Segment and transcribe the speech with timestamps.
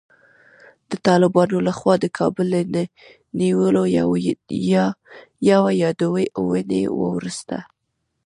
[0.89, 2.83] د طالبانو له خوا د کابل له
[3.39, 3.83] نیولو
[5.49, 7.57] یوه یا دوې اوونۍ وروسته